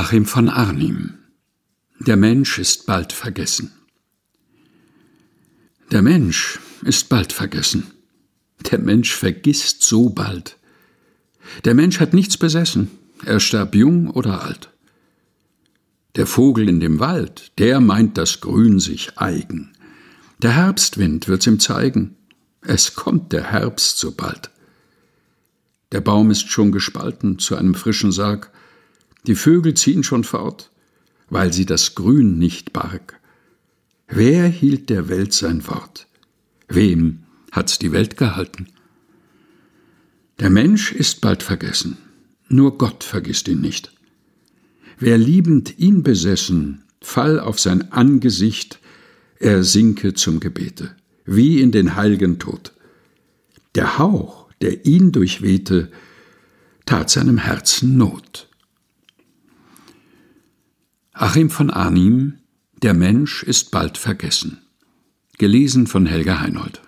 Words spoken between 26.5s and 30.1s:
gespalten zu einem frischen Sarg, die Vögel ziehen